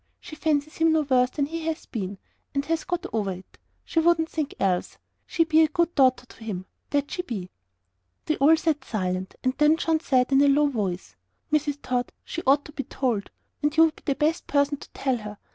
She 0.19 0.35
fancies 0.35 0.77
him 0.77 0.93
no 0.93 1.01
worse 1.01 1.29
than 1.29 1.45
he 1.45 1.61
has 1.67 1.85
been, 1.85 2.17
and 2.55 2.65
has 2.65 2.85
got 2.85 3.05
over 3.13 3.33
it. 3.33 3.59
She 3.85 3.99
WOULDN'T 3.99 4.29
think 4.29 4.55
else. 4.59 4.97
She 5.27 5.43
be 5.43 5.61
a 5.61 5.67
good 5.67 5.93
daughter 5.93 6.25
to 6.25 6.43
him 6.43 6.65
that 6.89 7.11
she 7.11 7.21
be!" 7.21 7.51
We 8.27 8.35
all 8.37 8.57
sat 8.57 8.83
silent; 8.83 9.35
and 9.43 9.53
then 9.59 9.77
John 9.77 9.99
said, 9.99 10.31
in 10.31 10.41
a 10.41 10.47
low 10.47 10.65
voice 10.65 11.15
"Mrs. 11.53 11.77
Tod, 11.83 12.11
she 12.23 12.41
ought 12.47 12.65
to 12.65 12.71
be 12.71 12.83
told 12.85 13.29
and 13.61 13.77
you 13.77 13.83
would 13.85 13.97
be 13.97 14.01
the 14.03 14.15
best 14.15 14.47
person 14.47 14.77
to 14.77 14.89
tell 14.89 15.17
her." 15.17 15.37